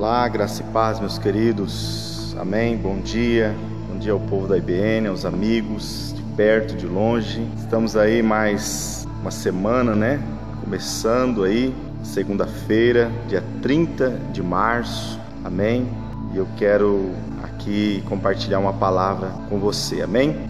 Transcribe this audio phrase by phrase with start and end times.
[0.00, 2.34] Olá, graça e paz, meus queridos.
[2.40, 2.74] Amém.
[2.74, 3.54] Bom dia.
[3.86, 7.46] Bom dia ao povo da IBN, aos amigos de perto, de longe.
[7.58, 10.18] Estamos aí mais uma semana, né?
[10.64, 15.20] Começando aí, segunda-feira, dia 30 de março.
[15.44, 15.86] Amém.
[16.32, 17.10] E eu quero
[17.42, 20.00] aqui compartilhar uma palavra com você.
[20.00, 20.48] Amém.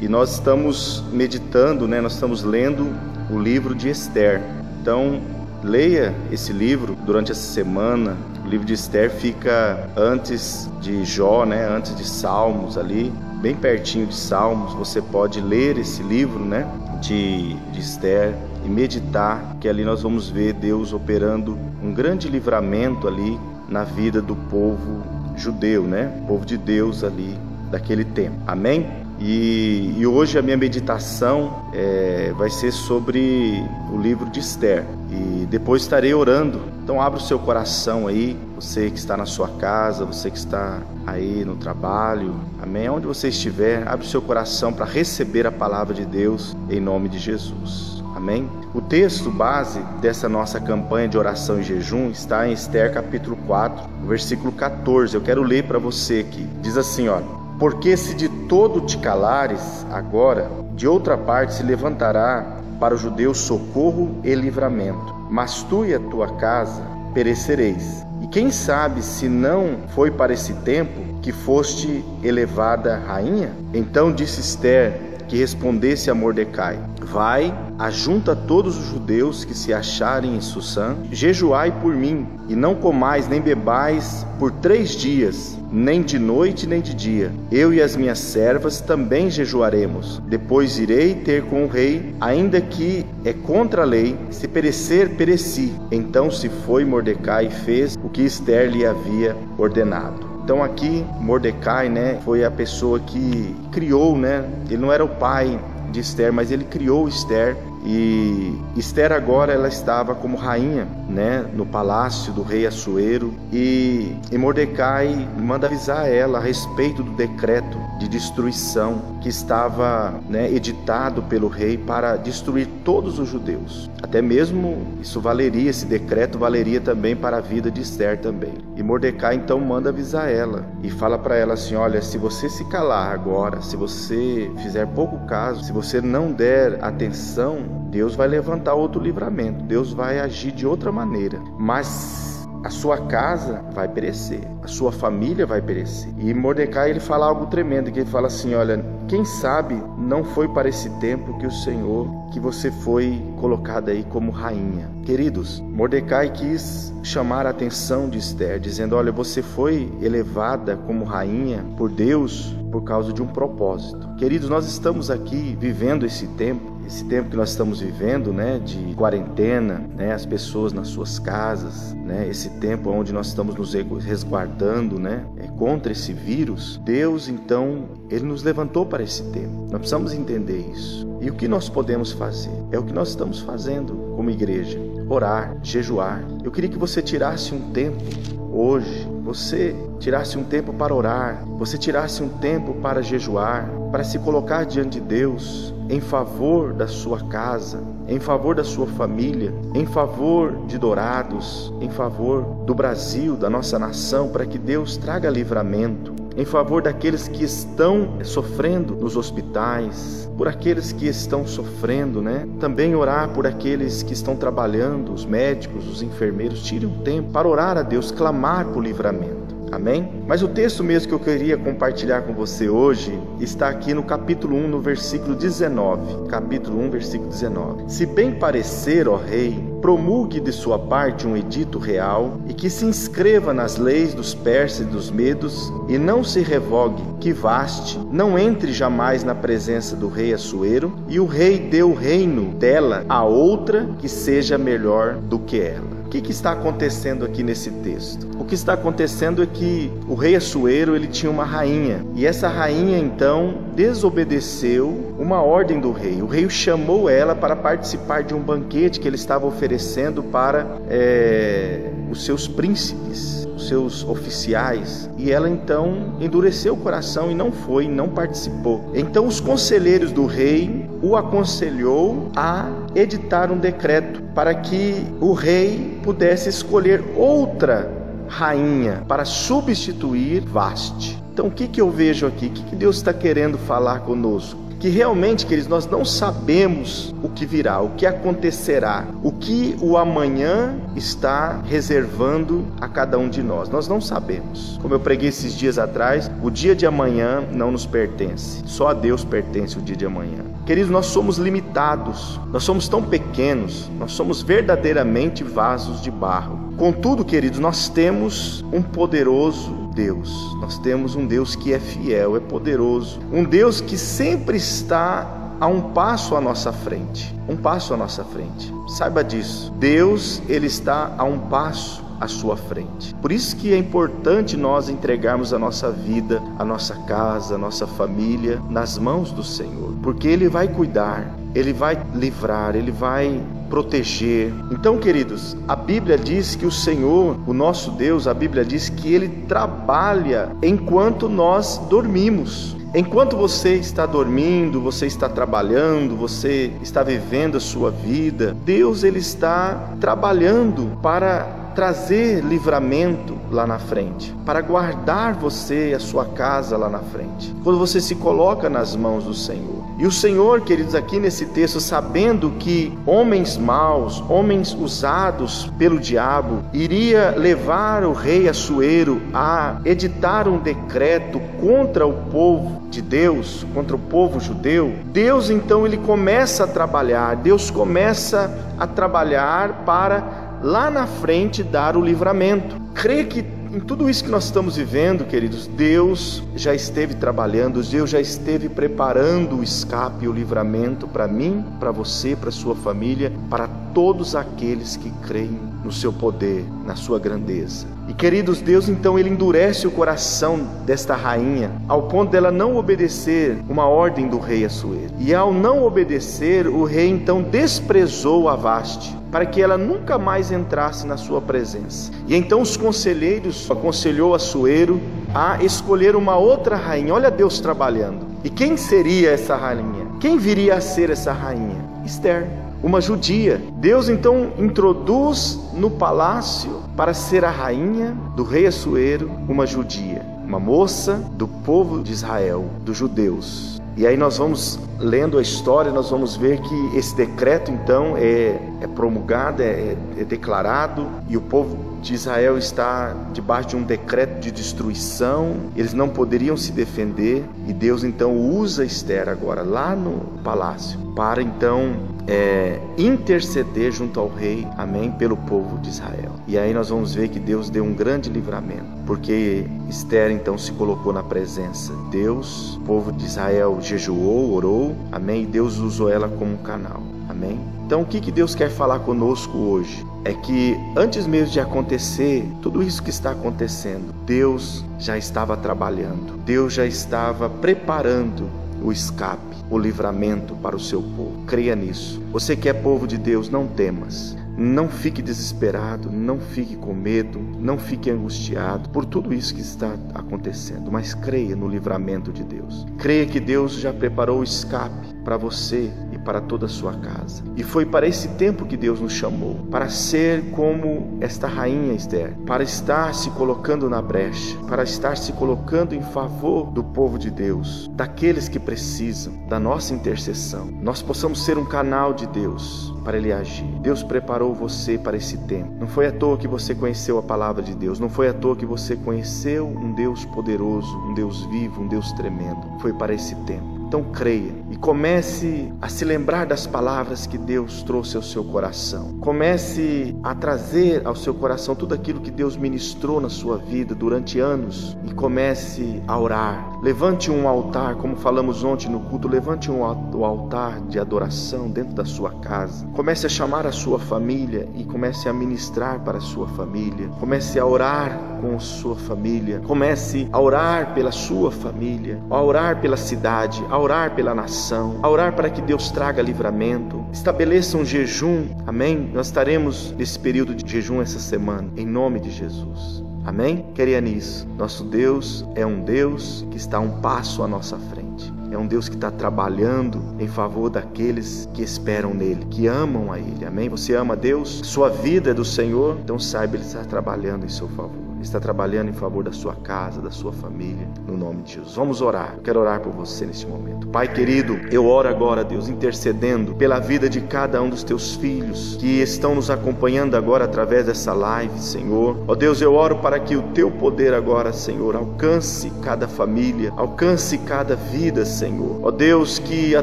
[0.00, 2.00] E nós estamos meditando, né?
[2.00, 2.92] Nós estamos lendo
[3.30, 4.42] o livro de Esther.
[4.82, 5.20] Então,
[5.62, 8.16] leia esse livro durante essa semana,
[8.50, 11.68] o livro de Esther fica antes de Jó, né?
[11.68, 14.74] Antes de Salmos ali, bem pertinho de Salmos.
[14.74, 16.66] Você pode ler esse livro, né?
[17.00, 23.06] De, de Esther e meditar, que ali nós vamos ver Deus operando um grande livramento
[23.06, 25.00] ali na vida do povo
[25.36, 26.12] judeu, né?
[26.26, 27.38] Povo de Deus ali
[27.70, 28.36] daquele tempo.
[28.48, 29.09] Amém?
[29.20, 34.86] E, e, hoje a minha meditação é, vai ser sobre o livro de Esther.
[35.10, 36.62] E depois estarei orando.
[36.82, 40.80] Então abra o seu coração aí, você que está na sua casa, você que está
[41.06, 42.88] aí no trabalho, amém?
[42.88, 47.08] Onde você estiver, abre o seu coração para receber a palavra de Deus em nome
[47.08, 48.02] de Jesus.
[48.16, 48.48] Amém?
[48.74, 53.84] O texto base dessa nossa campanha de oração e jejum está em Esther capítulo 4,
[54.06, 55.14] versículo 14.
[55.14, 56.46] Eu quero ler para você aqui.
[56.60, 62.56] Diz assim, olha: porque se de todo te calares, agora, de outra parte se levantará
[62.80, 65.14] para os judeus socorro e livramento.
[65.30, 68.04] Mas tu e a tua casa perecereis.
[68.22, 73.52] E quem sabe se não foi para esse tempo que foste elevada rainha?
[73.74, 80.34] Então disse Esther que respondesse a Mordecai: Vai, ajunta todos os judeus que se acharem
[80.34, 86.18] em Sussã, jejuai por mim, e não comais nem bebais por três dias, nem de
[86.18, 87.30] noite nem de dia.
[87.50, 90.20] Eu e as minhas servas também jejuaremos.
[90.26, 95.72] Depois irei ter com o rei, ainda que é contra a lei, se perecer, pereci.
[95.92, 100.29] Então se foi Mordecai e fez o que Esther lhe havia ordenado.
[100.50, 104.44] Então aqui Mordecai, né, foi a pessoa que criou, né?
[104.66, 105.60] Ele não era o pai
[105.92, 107.56] de Esther, mas ele criou Esther
[107.86, 114.36] e Esther agora ela estava como rainha, né, no palácio do rei Assuero e, e
[114.36, 121.48] Mordecai manda avisar ela a respeito do decreto de destruição que estava, né, editado pelo
[121.48, 123.90] rei para destruir todos os judeus.
[124.02, 128.54] Até mesmo isso valeria esse decreto valeria também para a vida de Esther também.
[128.74, 132.64] E Mordecai então manda avisar ela e fala para ela assim: "Olha, se você se
[132.70, 138.74] calar agora, se você fizer pouco caso, se você não der atenção Deus vai levantar
[138.74, 141.40] outro livramento, Deus vai agir de outra maneira.
[141.58, 142.29] Mas
[142.62, 146.12] a sua casa vai perecer, a sua família vai perecer.
[146.18, 150.46] E Mordecai ele fala algo tremendo, que ele fala assim, olha, quem sabe não foi
[150.48, 154.90] para esse tempo que o Senhor, que você foi colocada aí como rainha.
[155.04, 161.64] Queridos, Mordecai quis chamar a atenção de Esther, dizendo, olha, você foi elevada como rainha
[161.76, 164.14] por Deus por causa de um propósito.
[164.16, 168.94] Queridos, nós estamos aqui vivendo esse tempo esse tempo que nós estamos vivendo, né, de
[168.96, 173.74] quarentena, né, as pessoas nas suas casas, né, esse tempo onde nós estamos nos
[174.04, 179.68] resguardando, né, é, contra esse vírus, Deus então ele nos levantou para esse tempo.
[179.70, 181.08] Nós precisamos entender isso.
[181.20, 182.50] E o que nós podemos fazer?
[182.72, 186.24] É o que nós estamos fazendo como igreja: orar, jejuar.
[186.42, 188.02] Eu queria que você tirasse um tempo
[188.50, 194.18] hoje, você tirasse um tempo para orar, você tirasse um tempo para jejuar, para se
[194.18, 199.84] colocar diante de Deus em favor da sua casa, em favor da sua família, em
[199.84, 206.14] favor de Dourados, em favor do Brasil, da nossa nação, para que Deus traga livramento,
[206.36, 212.48] em favor daqueles que estão sofrendo nos hospitais, por aqueles que estão sofrendo, né?
[212.58, 216.62] Também orar por aqueles que estão trabalhando, os médicos, os enfermeiros.
[216.62, 219.59] Tire um tempo para orar a Deus, clamar por livramento.
[219.72, 220.24] Amém?
[220.26, 224.56] Mas o texto mesmo que eu queria compartilhar com você hoje está aqui no capítulo
[224.56, 226.28] 1, no versículo 19.
[226.28, 227.84] Capítulo 1, versículo 19.
[227.86, 232.84] Se bem parecer, ó rei, promulgue de sua parte um edito real e que se
[232.84, 238.38] inscreva nas leis dos persas e dos medos e não se revogue, que vaste, não
[238.38, 243.24] entre jamais na presença do rei Assuero e o rei dê o reino dela a
[243.24, 245.99] outra que seja melhor do que ela.
[246.10, 248.26] O que, que, está acontecendo aqui nesse texto?
[248.36, 252.48] O que está acontecendo é que o rei Assuero ele tinha uma rainha e essa
[252.48, 256.20] rainha então desobedeceu uma ordem do rei.
[256.20, 261.92] O rei chamou ela para participar de um banquete que ele estava oferecendo para é,
[262.10, 265.08] os seus príncipes, os seus oficiais.
[265.16, 268.90] E ela então endureceu o coração e não foi, não participou.
[268.96, 275.98] Então os conselheiros do rei o aconselhou a editar um decreto para que o rei
[276.02, 277.90] pudesse escolher outra
[278.28, 281.18] rainha para substituir Vaste.
[281.40, 282.48] Então, o que, que eu vejo aqui?
[282.48, 284.60] O que, que Deus está querendo falar conosco?
[284.78, 289.98] que realmente, queridos, nós não sabemos o que virá, o que acontecerá, o que o
[289.98, 293.68] amanhã está reservando a cada um de nós.
[293.68, 294.78] Nós não sabemos.
[294.80, 298.62] Como eu preguei esses dias atrás, o dia de amanhã não nos pertence.
[298.64, 300.44] Só a Deus pertence o dia de amanhã.
[300.64, 306.72] Queridos, nós somos limitados, nós somos tão pequenos, nós somos verdadeiramente vasos de barro.
[306.78, 310.56] Contudo, queridos, nós temos um poderoso Deus.
[310.58, 315.66] Nós temos um Deus que é fiel, é poderoso, um Deus que sempre está a
[315.66, 318.72] um passo à nossa frente, um passo à nossa frente.
[318.88, 319.70] Saiba disso.
[319.72, 323.14] Deus, ele está a um passo à sua frente.
[323.16, 327.86] Por isso que é importante nós entregarmos a nossa vida, a nossa casa, a nossa
[327.86, 333.38] família nas mãos do Senhor, porque ele vai cuidar, ele vai livrar, ele vai
[333.70, 334.52] proteger.
[334.70, 339.14] Então, queridos, a Bíblia diz que o Senhor, o nosso Deus, a Bíblia diz que
[339.14, 342.76] ele trabalha enquanto nós dormimos.
[342.92, 349.20] Enquanto você está dormindo, você está trabalhando, você está vivendo a sua vida, Deus ele
[349.20, 356.76] está trabalhando para trazer livramento lá na frente, para guardar você e a sua casa
[356.76, 357.54] lá na frente.
[357.62, 359.80] Quando você se coloca nas mãos do Senhor.
[359.98, 366.62] E o Senhor, queridos, aqui nesse texto, sabendo que homens maus, homens usados pelo diabo,
[366.72, 373.94] iria levar o rei Assuero a editar um decreto contra o povo de Deus, contra
[373.94, 380.90] o povo judeu, Deus então ele começa a trabalhar, Deus começa a trabalhar para lá
[380.90, 382.76] na frente dar o livramento.
[382.94, 388.10] Crê que em tudo isso que nós estamos vivendo, queridos, Deus já esteve trabalhando, Deus
[388.10, 393.68] já esteve preparando o escape o livramento para mim, para você, para sua família, para
[393.94, 397.86] todos aqueles que creem no seu poder, na sua grandeza.
[398.08, 403.56] E queridos, Deus então ele endurece o coração desta rainha ao ponto dela não obedecer
[403.68, 405.14] uma ordem do rei Assuero.
[405.16, 410.50] E ao não obedecer, o rei então desprezou a Vaste para que ela nunca mais
[410.50, 412.10] entrasse na sua presença.
[412.26, 415.00] E então os conselheiros aconselhou Assuero
[415.34, 417.14] a escolher uma outra rainha.
[417.14, 418.26] Olha Deus trabalhando.
[418.42, 420.06] E quem seria essa rainha?
[420.18, 421.84] Quem viria a ser essa rainha?
[422.04, 422.48] Esther,
[422.82, 423.60] uma judia.
[423.74, 430.58] Deus então introduz no palácio para ser a rainha do rei Assuero uma judia, uma
[430.58, 433.79] moça do povo de Israel, dos judeus.
[434.00, 438.58] E aí nós vamos lendo a história, nós vamos ver que esse decreto então é,
[438.80, 444.40] é promulgado, é, é declarado, e o povo de Israel está debaixo de um decreto
[444.40, 450.20] de destruição, eles não poderiam se defender, e Deus então usa Esther agora lá no
[450.42, 451.94] palácio para então
[452.26, 456.29] é, interceder junto ao rei, amém, pelo povo de Israel.
[456.50, 460.72] E aí nós vamos ver que Deus deu um grande livramento, porque Esther então se
[460.72, 466.10] colocou na presença de Deus, o povo de Israel jejuou, orou, amém, e Deus usou
[466.10, 467.60] ela como um canal, amém.
[467.86, 470.04] Então, o que, que Deus quer falar conosco hoje?
[470.24, 476.36] É que antes mesmo de acontecer tudo isso que está acontecendo, Deus já estava trabalhando,
[476.44, 478.50] Deus já estava preparando
[478.82, 481.44] o escape, o livramento para o seu povo.
[481.46, 482.20] Creia nisso.
[482.32, 484.36] Você que é povo de Deus, não temas.
[484.62, 489.96] Não fique desesperado, não fique com medo, não fique angustiado por tudo isso que está
[490.12, 492.84] acontecendo, mas creia no livramento de Deus.
[492.98, 495.90] Creia que Deus já preparou o escape para você
[496.24, 497.42] para toda a sua casa.
[497.56, 502.36] E foi para esse tempo que Deus nos chamou, para ser como esta rainha Esther,
[502.46, 507.30] para estar se colocando na brecha, para estar se colocando em favor do povo de
[507.30, 510.66] Deus, daqueles que precisam da nossa intercessão.
[510.80, 513.66] Nós possamos ser um canal de Deus para ele agir.
[513.80, 515.72] Deus preparou você para esse tempo.
[515.78, 518.56] Não foi à toa que você conheceu a palavra de Deus, não foi à toa
[518.56, 522.60] que você conheceu um Deus poderoso, um Deus vivo, um Deus tremendo.
[522.80, 523.79] Foi para esse tempo.
[523.90, 529.18] Então creia e comece a se lembrar das palavras que Deus trouxe ao seu coração.
[529.18, 534.38] Comece a trazer ao seu coração tudo aquilo que Deus ministrou na sua vida durante
[534.38, 536.69] anos e comece a orar.
[536.82, 542.06] Levante um altar, como falamos ontem no culto, levante um altar de adoração dentro da
[542.06, 542.86] sua casa.
[542.94, 547.08] Comece a chamar a sua família e comece a ministrar para a sua família.
[547.20, 549.60] Comece a orar com a sua família.
[549.66, 555.08] Comece a orar pela sua família, a orar pela cidade, a orar pela nação, a
[555.10, 557.04] orar para que Deus traga livramento.
[557.12, 559.10] Estabeleça um jejum, amém?
[559.12, 563.09] Nós estaremos nesse período de jejum essa semana, em nome de Jesus.
[563.24, 563.66] Amém?
[563.74, 564.46] Queria nisso.
[564.56, 568.32] Nosso Deus é um Deus que está um passo à nossa frente.
[568.50, 573.18] É um Deus que está trabalhando em favor daqueles que esperam nele, que amam a
[573.18, 573.44] Ele.
[573.44, 573.68] Amém?
[573.68, 574.60] Você ama Deus?
[574.64, 575.98] Sua vida é do Senhor?
[576.02, 578.09] Então saiba, Ele está trabalhando em seu favor.
[578.22, 581.74] Está trabalhando em favor da sua casa, da sua família, no nome de Jesus.
[581.74, 582.34] Vamos orar.
[582.36, 583.88] Eu quero orar por você neste momento.
[583.88, 588.76] Pai querido, eu oro agora, Deus, intercedendo pela vida de cada um dos teus filhos
[588.76, 592.16] que estão nos acompanhando agora através dessa live, Senhor.
[592.28, 597.38] Ó Deus, eu oro para que o teu poder agora, Senhor, alcance cada família, alcance
[597.38, 598.80] cada vida, Senhor.
[598.82, 599.82] Ó Deus, que a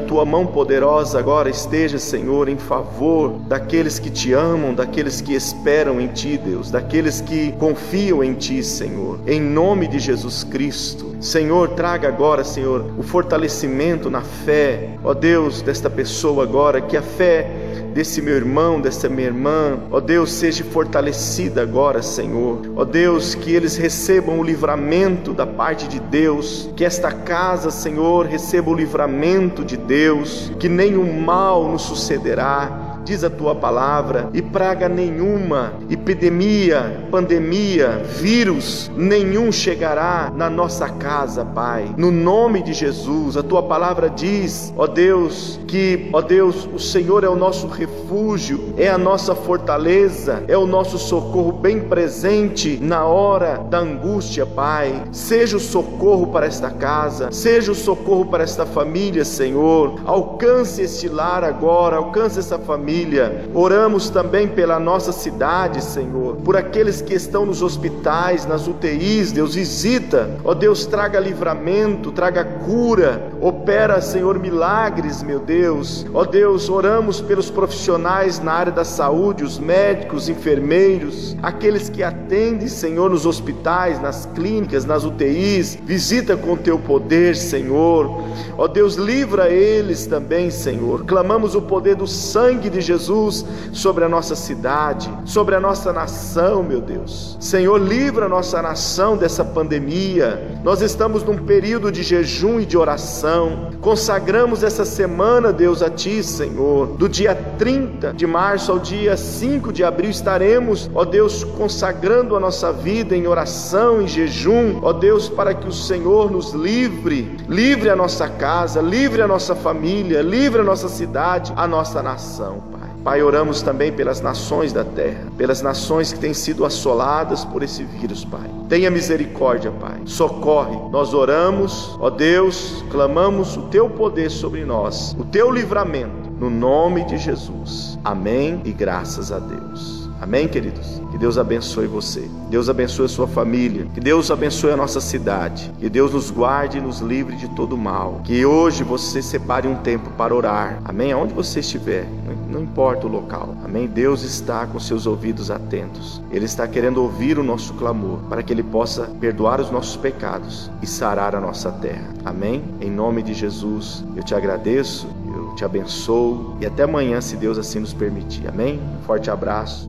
[0.00, 6.00] tua mão poderosa agora esteja, Senhor, em favor daqueles que te amam, daqueles que esperam
[6.00, 9.20] em ti, Deus, daqueles que confiam em ti, Senhor.
[9.26, 11.16] Em nome de Jesus Cristo.
[11.20, 17.02] Senhor, traga agora, Senhor, o fortalecimento na fé, ó Deus, desta pessoa agora, que a
[17.02, 17.50] fé
[17.92, 22.60] desse meu irmão, dessa minha irmã, ó Deus, seja fortalecida agora, Senhor.
[22.76, 28.26] Ó Deus, que eles recebam o livramento da parte de Deus, que esta casa, Senhor,
[28.26, 34.42] receba o livramento de Deus, que nenhum mal nos sucederá diz a tua palavra, e
[34.42, 41.94] praga nenhuma, epidemia, pandemia, vírus nenhum chegará na nossa casa, Pai.
[41.96, 47.24] No nome de Jesus, a tua palavra diz, ó Deus, que, ó Deus, o Senhor
[47.24, 53.06] é o nosso refúgio, é a nossa fortaleza, é o nosso socorro bem presente na
[53.06, 55.04] hora da angústia, Pai.
[55.12, 59.98] Seja o socorro para esta casa, seja o socorro para esta família, Senhor.
[60.04, 63.48] Alcance este lar agora, alcance essa família família.
[63.54, 69.32] Oramos também pela nossa cidade, Senhor, por aqueles que estão nos hospitais, nas UTIs.
[69.32, 70.30] Deus, visita.
[70.44, 73.30] Ó Deus, traga livramento, traga cura.
[73.40, 76.04] Opera, Senhor, milagres, meu Deus.
[76.12, 82.68] Ó Deus, oramos pelos profissionais na área da saúde, os médicos, enfermeiros, aqueles que atendem,
[82.68, 85.78] Senhor, nos hospitais, nas clínicas, nas UTIs.
[85.84, 88.24] Visita com teu poder, Senhor.
[88.56, 91.04] Ó Deus, livra eles também, Senhor.
[91.04, 96.62] Clamamos o poder do sangue de Jesus sobre a nossa cidade, sobre a nossa nação,
[96.62, 97.36] meu Deus.
[97.38, 100.58] Senhor, livra a nossa nação dessa pandemia.
[100.64, 103.70] Nós estamos num período de jejum e de oração.
[103.80, 106.88] Consagramos essa semana, Deus, a Ti, Senhor.
[106.96, 112.40] Do dia 30 de março ao dia 5 de abril estaremos, ó Deus, consagrando a
[112.40, 117.90] nossa vida em oração, em jejum, ó Deus, para que o Senhor nos livre, livre
[117.90, 122.77] a nossa casa, livre a nossa família, livre a nossa cidade, a nossa nação, Pai.
[123.08, 127.82] Pai, oramos também pelas nações da terra, pelas nações que têm sido assoladas por esse
[127.82, 128.50] vírus, Pai.
[128.68, 130.02] Tenha misericórdia, Pai.
[130.04, 130.76] Socorre.
[130.90, 137.02] Nós oramos, ó Deus, clamamos o teu poder sobre nós, o teu livramento, no nome
[137.06, 137.98] de Jesus.
[138.04, 140.06] Amém e graças a Deus.
[140.20, 141.00] Amém, queridos?
[141.12, 142.28] Que Deus abençoe você.
[142.50, 143.86] Deus abençoe a sua família.
[143.94, 145.72] Que Deus abençoe a nossa cidade.
[145.78, 148.20] Que Deus nos guarde e nos livre de todo mal.
[148.24, 150.80] Que hoje você separe um tempo para orar.
[150.84, 151.12] Amém?
[151.12, 152.06] Aonde você estiver,
[152.48, 153.54] não importa o local.
[153.64, 153.86] Amém?
[153.86, 156.22] Deus está com seus ouvidos atentos.
[156.30, 160.70] Ele está querendo ouvir o nosso clamor para que ele possa perdoar os nossos pecados
[160.82, 162.14] e sarar a nossa terra.
[162.24, 162.64] Amém?
[162.80, 167.58] Em nome de Jesus, eu te agradeço, eu te abençoo e até amanhã, se Deus
[167.58, 168.48] assim nos permitir.
[168.48, 168.80] Amém?
[168.98, 169.86] Um forte abraço.